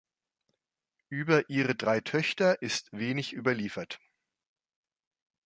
Über 1.09 1.47
ihre 1.47 1.75
drei 1.75 2.01
Töchter 2.01 2.59
ist 2.63 2.91
wenig 2.91 3.33
überliefert. 3.33 3.99